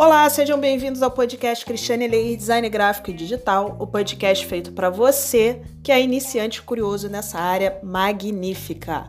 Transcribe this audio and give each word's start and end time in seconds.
Olá, 0.00 0.26
sejam 0.30 0.58
bem-vindos 0.58 1.02
ao 1.02 1.10
podcast 1.10 1.62
Cristiane 1.62 2.08
Leir 2.08 2.34
Design 2.34 2.66
Gráfico 2.70 3.10
e 3.10 3.12
Digital, 3.12 3.76
o 3.78 3.86
podcast 3.86 4.46
feito 4.46 4.72
para 4.72 4.88
você 4.88 5.60
que 5.82 5.92
é 5.92 6.00
iniciante 6.00 6.62
curioso 6.62 7.10
nessa 7.10 7.38
área 7.38 7.78
magnífica. 7.82 9.06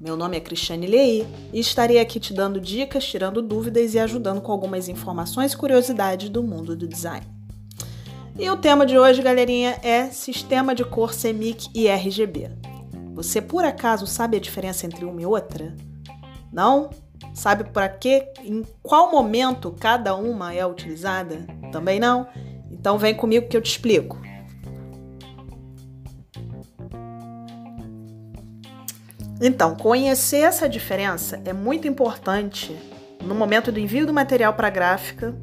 Meu 0.00 0.16
nome 0.16 0.38
é 0.38 0.40
Cristiane 0.40 0.86
Leir 0.86 1.26
e 1.52 1.60
estarei 1.60 1.98
aqui 1.98 2.18
te 2.18 2.32
dando 2.32 2.58
dicas, 2.58 3.04
tirando 3.04 3.42
dúvidas 3.42 3.92
e 3.92 3.98
ajudando 3.98 4.40
com 4.40 4.50
algumas 4.50 4.88
informações 4.88 5.52
e 5.52 5.56
curiosidades 5.58 6.30
do 6.30 6.42
mundo 6.42 6.74
do 6.74 6.88
design. 6.88 7.26
E 8.38 8.48
o 8.48 8.56
tema 8.56 8.86
de 8.86 8.98
hoje, 8.98 9.20
galerinha, 9.20 9.78
é 9.82 10.06
sistema 10.06 10.74
de 10.74 10.86
cor 10.86 11.12
CMYK 11.14 11.68
e 11.74 11.86
RGB. 11.86 12.50
Você 13.12 13.42
por 13.42 13.62
acaso 13.62 14.06
sabe 14.06 14.38
a 14.38 14.40
diferença 14.40 14.86
entre 14.86 15.04
uma 15.04 15.20
e 15.20 15.26
outra? 15.26 15.76
Não? 16.50 16.88
Sabe 17.32 17.64
para 17.64 17.88
que, 17.88 18.26
em 18.42 18.64
qual 18.82 19.10
momento 19.10 19.70
cada 19.78 20.14
uma 20.14 20.52
é 20.52 20.66
utilizada? 20.66 21.46
Também 21.72 22.00
não? 22.00 22.26
Então 22.70 22.98
vem 22.98 23.14
comigo 23.14 23.48
que 23.48 23.56
eu 23.56 23.62
te 23.62 23.70
explico. 23.70 24.18
Então, 29.40 29.74
conhecer 29.74 30.42
essa 30.42 30.68
diferença 30.68 31.40
é 31.46 31.52
muito 31.52 31.88
importante 31.88 32.76
no 33.22 33.34
momento 33.34 33.72
do 33.72 33.80
envio 33.80 34.06
do 34.06 34.12
material 34.12 34.52
para 34.52 34.68
a 34.68 34.70
gráfica 34.70 35.34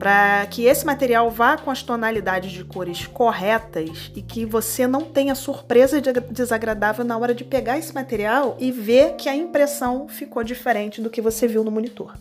para 0.00 0.46
que 0.46 0.64
esse 0.64 0.86
material 0.86 1.30
vá 1.30 1.58
com 1.58 1.70
as 1.70 1.82
tonalidades 1.82 2.52
de 2.52 2.64
cores 2.64 3.06
corretas 3.06 4.10
e 4.16 4.22
que 4.22 4.46
você 4.46 4.86
não 4.86 5.02
tenha 5.02 5.34
surpresa 5.34 6.00
desagradável 6.30 7.04
na 7.04 7.18
hora 7.18 7.34
de 7.34 7.44
pegar 7.44 7.78
esse 7.78 7.94
material 7.94 8.56
e 8.58 8.72
ver 8.72 9.16
que 9.16 9.28
a 9.28 9.36
impressão 9.36 10.08
ficou 10.08 10.42
diferente 10.42 11.02
do 11.02 11.10
que 11.10 11.20
você 11.20 11.46
viu 11.46 11.62
no 11.62 11.70
monitor. 11.70 12.16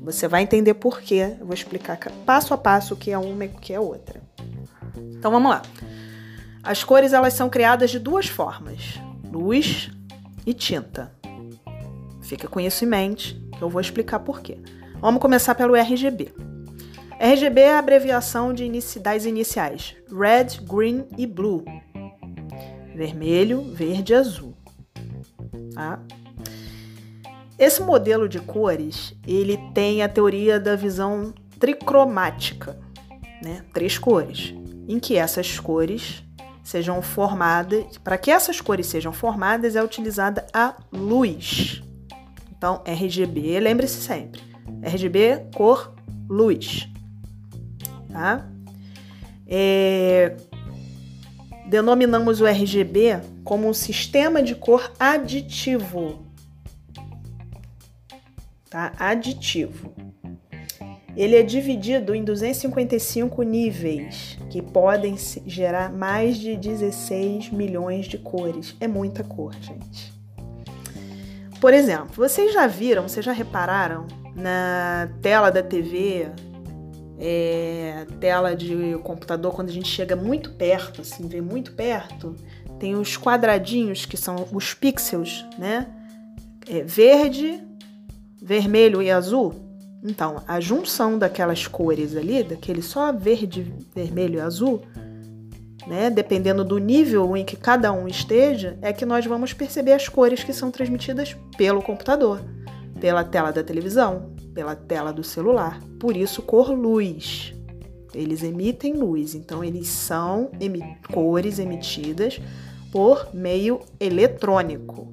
Você 0.00 0.26
vai 0.26 0.42
entender 0.42 0.72
por 0.72 1.02
quê. 1.02 1.36
Eu 1.38 1.44
vou 1.44 1.52
explicar 1.52 1.98
passo 2.24 2.54
a 2.54 2.56
passo 2.56 2.94
o 2.94 2.96
que 2.96 3.10
é 3.10 3.18
uma 3.18 3.44
e 3.44 3.48
o 3.48 3.58
que 3.58 3.74
é 3.74 3.78
outra. 3.78 4.22
Então 4.96 5.30
vamos 5.30 5.50
lá. 5.50 5.60
As 6.62 6.82
cores 6.82 7.12
elas 7.12 7.34
são 7.34 7.50
criadas 7.50 7.90
de 7.90 7.98
duas 7.98 8.26
formas: 8.26 8.98
luz 9.30 9.90
e 10.46 10.54
tinta. 10.54 11.12
Fica 12.22 12.48
com 12.48 12.58
isso 12.58 12.86
em 12.86 12.88
mente, 12.88 13.34
que 13.58 13.60
eu 13.60 13.68
vou 13.68 13.82
explicar 13.82 14.20
por 14.20 14.40
quê. 14.40 14.56
Vamos 14.98 15.20
começar 15.20 15.54
pelo 15.54 15.76
RGB. 15.76 16.49
RGB 17.22 17.60
é 17.60 17.74
a 17.74 17.78
abreviação 17.78 18.54
de 18.54 18.64
inici 18.64 18.98
das 18.98 19.26
iniciais 19.26 19.94
Red, 20.10 20.64
Green 20.66 21.06
e 21.18 21.26
Blue. 21.26 21.62
Vermelho, 22.96 23.60
verde 23.74 24.14
e 24.14 24.16
azul. 24.16 24.56
Tá? 25.74 26.00
Esse 27.58 27.82
modelo 27.82 28.26
de 28.26 28.40
cores, 28.40 29.14
ele 29.26 29.58
tem 29.74 30.02
a 30.02 30.08
teoria 30.08 30.58
da 30.58 30.74
visão 30.74 31.34
tricromática, 31.58 32.80
né? 33.44 33.66
Três 33.74 33.98
cores, 33.98 34.54
em 34.88 34.98
que 34.98 35.18
essas 35.18 35.60
cores 35.60 36.24
sejam 36.64 37.02
formadas, 37.02 37.98
para 37.98 38.16
que 38.16 38.30
essas 38.30 38.62
cores 38.62 38.86
sejam 38.86 39.12
formadas 39.12 39.76
é 39.76 39.84
utilizada 39.84 40.46
a 40.54 40.74
luz. 40.90 41.82
Então, 42.56 42.82
RGB, 42.86 43.60
lembre-se 43.60 44.00
sempre. 44.00 44.40
RGB, 44.82 45.50
cor, 45.54 45.94
luz 46.26 46.88
tá? 48.12 48.46
É, 49.46 50.36
denominamos 51.66 52.40
o 52.40 52.46
RGB 52.46 53.20
como 53.44 53.68
um 53.68 53.74
sistema 53.74 54.42
de 54.42 54.54
cor 54.54 54.92
aditivo, 54.98 56.24
tá? 58.68 58.92
Aditivo. 58.98 59.92
Ele 61.16 61.36
é 61.36 61.42
dividido 61.42 62.14
em 62.14 62.22
255 62.22 63.42
níveis, 63.42 64.38
que 64.48 64.62
podem 64.62 65.16
gerar 65.46 65.92
mais 65.92 66.36
de 66.38 66.56
16 66.56 67.50
milhões 67.50 68.06
de 68.06 68.16
cores. 68.16 68.76
É 68.80 68.86
muita 68.86 69.24
cor, 69.24 69.52
gente. 69.60 70.12
Por 71.60 71.74
exemplo, 71.74 72.10
vocês 72.14 72.52
já 72.54 72.66
viram, 72.66 73.02
vocês 73.02 73.24
já 73.24 73.32
repararam 73.32 74.06
na 74.34 75.10
tela 75.20 75.50
da 75.50 75.62
TV 75.62 76.30
é, 77.20 78.06
tela 78.18 78.56
de 78.56 78.98
computador, 79.02 79.54
quando 79.54 79.68
a 79.68 79.72
gente 79.72 79.88
chega 79.88 80.16
muito 80.16 80.52
perto, 80.52 81.02
assim, 81.02 81.28
vê 81.28 81.42
muito 81.42 81.72
perto, 81.72 82.34
tem 82.78 82.94
os 82.94 83.18
quadradinhos 83.18 84.06
que 84.06 84.16
são 84.16 84.48
os 84.52 84.72
pixels, 84.72 85.44
né? 85.58 85.86
É, 86.66 86.82
verde, 86.82 87.62
vermelho 88.42 89.02
e 89.02 89.10
azul. 89.10 89.54
Então, 90.02 90.42
a 90.48 90.58
junção 90.60 91.18
daquelas 91.18 91.66
cores 91.66 92.16
ali, 92.16 92.42
daquele 92.42 92.80
só 92.80 93.12
verde, 93.12 93.70
vermelho 93.94 94.38
e 94.38 94.40
azul, 94.40 94.80
né, 95.86 96.08
dependendo 96.08 96.64
do 96.64 96.78
nível 96.78 97.36
em 97.36 97.44
que 97.44 97.56
cada 97.56 97.92
um 97.92 98.08
esteja, 98.08 98.78
é 98.80 98.92
que 98.92 99.04
nós 99.04 99.26
vamos 99.26 99.52
perceber 99.52 99.92
as 99.92 100.08
cores 100.08 100.42
que 100.42 100.52
são 100.52 100.70
transmitidas 100.70 101.36
pelo 101.58 101.82
computador, 101.82 102.40
pela 102.98 103.24
tela 103.24 103.50
da 103.50 103.62
televisão, 103.62 104.32
pela 104.54 104.74
tela 104.74 105.12
do 105.12 105.22
celular. 105.22 105.80
Por 105.98 106.16
isso, 106.16 106.42
cor 106.42 106.70
luz. 106.70 107.54
Eles 108.14 108.42
emitem 108.42 108.94
luz, 108.94 109.34
então 109.34 109.62
eles 109.62 109.88
são 109.88 110.50
emi 110.60 110.96
cores 111.12 111.58
emitidas 111.58 112.40
por 112.90 113.32
meio 113.32 113.80
eletrônico. 114.00 115.12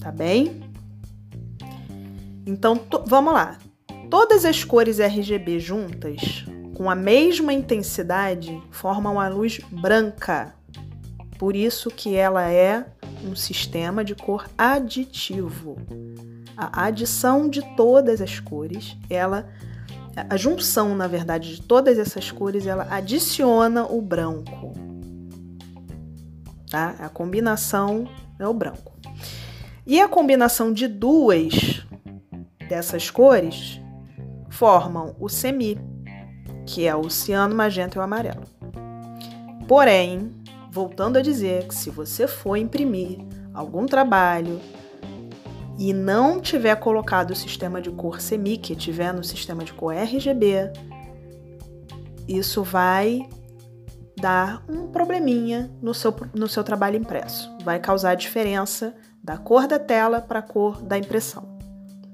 Tá 0.00 0.10
bem? 0.10 0.62
Então, 2.46 2.80
vamos 3.06 3.34
lá. 3.34 3.58
Todas 4.10 4.44
as 4.44 4.64
cores 4.64 4.98
RGB 4.98 5.58
juntas, 5.58 6.44
com 6.74 6.90
a 6.90 6.94
mesma 6.94 7.52
intensidade, 7.52 8.62
formam 8.70 9.20
a 9.20 9.28
luz 9.28 9.60
branca. 9.70 10.54
Por 11.38 11.54
isso 11.54 11.90
que 11.90 12.14
ela 12.14 12.50
é 12.50 12.86
um 13.24 13.34
sistema 13.34 14.04
de 14.04 14.14
cor 14.14 14.48
aditivo 14.56 15.76
a 16.56 16.84
adição 16.84 17.48
de 17.48 17.62
todas 17.76 18.20
as 18.20 18.38
cores, 18.40 18.96
ela 19.08 19.48
a 20.16 20.36
junção, 20.36 20.94
na 20.94 21.08
verdade, 21.08 21.56
de 21.56 21.62
todas 21.62 21.98
essas 21.98 22.30
cores, 22.30 22.66
ela 22.66 22.86
adiciona 22.88 23.84
o 23.84 24.00
branco. 24.00 24.72
Tá? 26.70 26.94
A 27.00 27.08
combinação 27.08 28.08
é 28.38 28.46
o 28.46 28.54
branco. 28.54 28.92
E 29.84 30.00
a 30.00 30.08
combinação 30.08 30.72
de 30.72 30.86
duas 30.86 31.84
dessas 32.68 33.10
cores 33.10 33.80
formam 34.48 35.16
o 35.18 35.28
semi, 35.28 35.78
que 36.64 36.86
é 36.86 36.94
o 36.94 37.10
ciano, 37.10 37.54
magenta 37.54 37.98
e 37.98 38.00
o 38.00 38.02
amarelo. 38.02 38.44
Porém, 39.66 40.30
voltando 40.70 41.18
a 41.18 41.22
dizer 41.22 41.66
que 41.66 41.74
se 41.74 41.90
você 41.90 42.26
for 42.28 42.56
imprimir 42.56 43.18
algum 43.52 43.86
trabalho 43.86 44.60
e 45.78 45.92
não 45.92 46.40
tiver 46.40 46.76
colocado 46.76 47.32
o 47.32 47.36
sistema 47.36 47.80
de 47.80 47.90
cor 47.90 48.18
CMYK, 48.18 48.76
tiver 48.76 49.12
no 49.12 49.24
sistema 49.24 49.64
de 49.64 49.72
cor 49.72 49.94
RGB, 49.94 50.72
isso 52.28 52.62
vai 52.62 53.28
dar 54.16 54.64
um 54.68 54.86
probleminha 54.88 55.70
no 55.82 55.92
seu, 55.92 56.14
no 56.34 56.48
seu 56.48 56.62
trabalho 56.62 56.96
impresso. 56.96 57.50
Vai 57.62 57.78
causar 57.78 58.14
diferença 58.14 58.94
da 59.22 59.36
cor 59.36 59.66
da 59.66 59.78
tela 59.78 60.20
para 60.20 60.38
a 60.38 60.42
cor 60.42 60.80
da 60.82 60.96
impressão. 60.96 61.58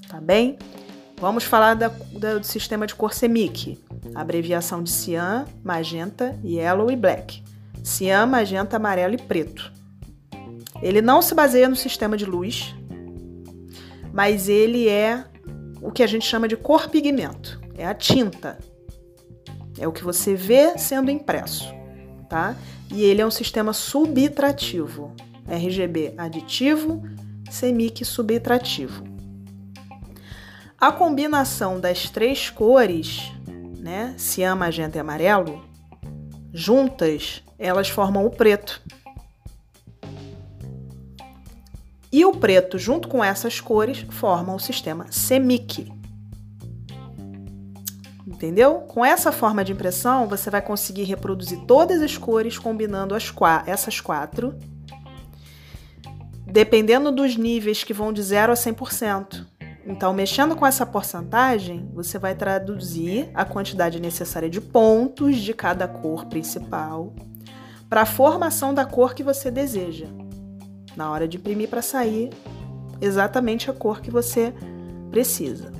Tá 0.08 0.20
bem? 0.20 0.58
Vamos 1.20 1.44
falar 1.44 1.74
da, 1.74 1.88
da, 2.18 2.38
do 2.38 2.46
sistema 2.46 2.86
de 2.86 2.94
cor 2.94 3.12
CMYK, 3.12 3.78
abreviação 4.14 4.82
de 4.82 4.90
cian, 4.90 5.44
magenta, 5.62 6.38
yellow 6.42 6.90
e 6.90 6.96
black. 6.96 7.42
Cian, 7.84 8.26
magenta, 8.26 8.76
amarelo 8.76 9.14
e 9.14 9.18
preto. 9.18 9.70
Ele 10.82 11.02
não 11.02 11.20
se 11.20 11.34
baseia 11.34 11.68
no 11.68 11.76
sistema 11.76 12.16
de 12.16 12.24
luz, 12.24 12.74
mas 14.12 14.48
ele 14.48 14.88
é 14.88 15.24
o 15.80 15.90
que 15.90 16.02
a 16.02 16.06
gente 16.06 16.26
chama 16.26 16.48
de 16.48 16.56
cor 16.56 16.88
pigmento, 16.88 17.60
é 17.76 17.86
a 17.86 17.94
tinta. 17.94 18.58
É 19.78 19.88
o 19.88 19.92
que 19.92 20.04
você 20.04 20.34
vê 20.34 20.76
sendo 20.76 21.10
impresso, 21.10 21.72
tá? 22.28 22.54
E 22.92 23.02
ele 23.02 23.22
é 23.22 23.26
um 23.26 23.30
sistema 23.30 23.72
subtrativo. 23.72 25.14
RGB 25.48 26.14
aditivo, 26.16 27.02
CMYK 27.50 28.04
subtrativo. 28.04 29.04
A 30.78 30.92
combinação 30.92 31.78
das 31.78 32.08
três 32.08 32.48
cores, 32.48 33.32
né, 33.78 34.14
cian, 34.16 34.54
magenta 34.54 34.96
e 34.96 35.00
amarelo, 35.00 35.62
juntas, 36.52 37.42
elas 37.58 37.88
formam 37.88 38.24
o 38.24 38.30
preto. 38.30 38.80
E 42.12 42.24
o 42.24 42.32
preto, 42.32 42.78
junto 42.78 43.08
com 43.08 43.22
essas 43.22 43.60
cores, 43.60 44.04
formam 44.10 44.56
o 44.56 44.60
sistema 44.60 45.06
CMYK. 45.06 45.92
Entendeu? 48.26 48.76
Com 48.88 49.04
essa 49.04 49.30
forma 49.30 49.64
de 49.64 49.72
impressão, 49.72 50.26
você 50.26 50.50
vai 50.50 50.62
conseguir 50.62 51.04
reproduzir 51.04 51.60
todas 51.66 52.00
as 52.00 52.16
cores 52.16 52.58
combinando 52.58 53.14
as 53.14 53.32
essas 53.66 54.00
quatro, 54.00 54.56
dependendo 56.46 57.12
dos 57.12 57.36
níveis 57.36 57.84
que 57.84 57.92
vão 57.92 58.12
de 58.12 58.22
0 58.22 58.52
a 58.52 58.54
100%. 58.54 59.46
Então, 59.86 60.12
mexendo 60.12 60.56
com 60.56 60.66
essa 60.66 60.84
porcentagem, 60.84 61.90
você 61.92 62.18
vai 62.18 62.34
traduzir 62.34 63.30
a 63.34 63.44
quantidade 63.44 64.00
necessária 64.00 64.48
de 64.48 64.60
pontos 64.60 65.36
de 65.36 65.54
cada 65.54 65.88
cor 65.88 66.26
principal 66.26 67.12
para 67.88 68.02
a 68.02 68.06
formação 68.06 68.72
da 68.72 68.84
cor 68.84 69.14
que 69.14 69.22
você 69.22 69.50
deseja. 69.50 70.06
Na 70.96 71.10
hora 71.10 71.26
de 71.26 71.36
imprimir 71.36 71.68
para 71.68 71.82
sair 71.82 72.30
exatamente 73.00 73.70
a 73.70 73.72
cor 73.72 74.00
que 74.00 74.10
você 74.10 74.52
precisa. 75.10 75.72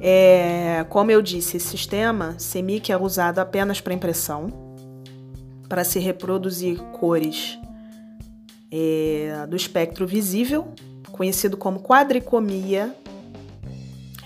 É, 0.00 0.84
como 0.88 1.10
eu 1.10 1.22
disse, 1.22 1.56
esse 1.56 1.68
sistema 1.68 2.36
CMYK 2.38 2.92
é 2.92 2.96
usado 2.96 3.38
apenas 3.38 3.80
para 3.80 3.94
impressão, 3.94 4.48
para 5.68 5.82
se 5.84 5.98
reproduzir 5.98 6.78
cores 6.92 7.58
é, 8.70 9.46
do 9.48 9.56
espectro 9.56 10.06
visível, 10.06 10.68
conhecido 11.10 11.56
como 11.56 11.80
quadricomia, 11.80 12.94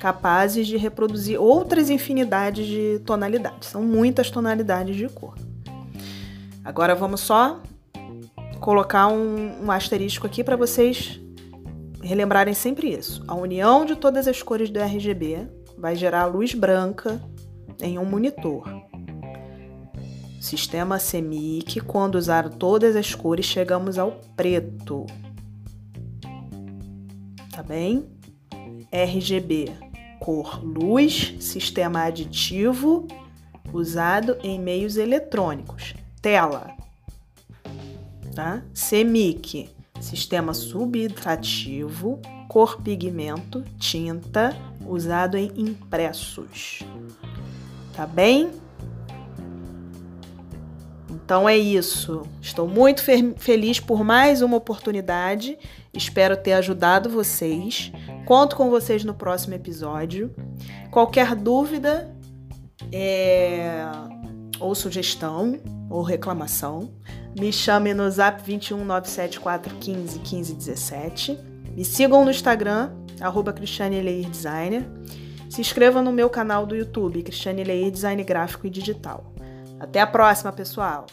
capazes 0.01 0.67
de 0.67 0.77
reproduzir 0.77 1.41
outras 1.41 1.91
infinidades 1.91 2.67
de 2.67 3.01
tonalidades. 3.05 3.69
São 3.69 3.83
muitas 3.83 4.31
tonalidades 4.31 4.97
de 4.97 5.09
cor. 5.09 5.35
Agora 6.65 6.95
vamos 6.95 7.21
só 7.21 7.61
colocar 8.61 9.09
um, 9.09 9.65
um 9.65 9.71
asterisco 9.71 10.27
aqui 10.27 10.43
para 10.43 10.57
vocês 10.57 11.21
relembrarem 12.03 12.55
sempre 12.55 12.93
isso. 12.93 13.23
A 13.27 13.35
união 13.35 13.85
de 13.85 13.97
todas 13.97 14.27
as 14.29 14.43
cores 14.43 14.71
do 14.71 14.79
RGB 14.79 15.49
vai 15.77 15.95
gerar 15.95 16.27
luz 16.27 16.55
branca 16.55 17.21
em 17.81 17.99
um 17.99 18.05
monitor. 18.05 18.67
Sistema 20.41 20.99
CMYK, 20.99 21.81
quando 21.81 22.15
usar 22.15 22.49
todas 22.49 22.95
as 22.95 23.15
cores, 23.15 23.47
chegamos 23.47 23.99
ao 23.99 24.13
preto. 24.37 25.05
Tá 27.51 27.63
bem? 27.63 28.07
RGB, 28.91 29.73
cor 30.21 30.65
luz, 30.65 31.35
sistema 31.41 32.05
aditivo, 32.05 33.07
usado 33.73 34.39
em 34.43 34.59
meios 34.61 34.97
eletrônicos. 34.97 35.95
Tela. 36.23 36.78
Tá? 38.39 38.63
Sistema 40.01 40.55
subtrativo, 40.55 42.21
cor 42.49 42.81
pigmento, 42.81 43.65
tinta, 43.81 44.57
usado 44.87 45.37
em 45.37 45.51
impressos. 45.57 46.85
Tá 47.93 48.07
bem? 48.07 48.53
Então 51.11 51.49
é 51.49 51.59
isso. 51.59 52.23
Estou 52.41 52.69
muito 52.69 53.03
feliz 53.39 53.81
por 53.81 54.05
mais 54.05 54.41
uma 54.41 54.57
oportunidade. 54.57 55.59
Espero 55.93 56.37
ter 56.37 56.53
ajudado 56.53 57.11
vocês. 57.11 57.91
Conto 58.25 58.55
com 58.55 58.71
vocês 58.71 59.03
no 59.03 59.15
próximo 59.15 59.55
episódio. 59.55 60.33
Qualquer 60.93 61.35
dúvida 61.35 62.17
é... 62.93 63.83
ou 64.61 64.77
sugestão 64.77 65.59
ou 65.91 66.03
reclamação, 66.03 66.91
me 67.39 67.53
chame 67.53 67.95
no 67.95 68.11
zap 68.11 68.43
21 68.43 68.85
97415 68.85 70.19
1517. 70.19 71.39
Me 71.75 71.85
sigam 71.85 72.25
no 72.25 72.31
Instagram, 72.31 72.91
arroba 73.21 73.53
Cristiane 73.53 74.01
Leir 74.01 74.29
Designer. 74.29 74.85
Se 75.49 75.61
inscreva 75.61 76.03
no 76.03 76.13
meu 76.13 76.29
canal 76.29 76.67
do 76.67 76.75
YouTube, 76.75 77.23
Cristiane 77.23 77.65
Leir 77.65 77.91
Design 77.91 78.23
Gráfico 78.23 78.67
e 78.67 78.71
Digital. 78.71 79.33
Até 79.81 80.01
a 80.01 80.07
próxima, 80.07 80.53
pessoal! 80.53 81.07